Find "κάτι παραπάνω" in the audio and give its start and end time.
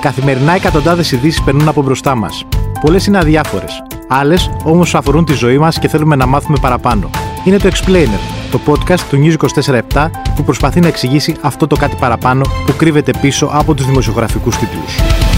11.76-12.44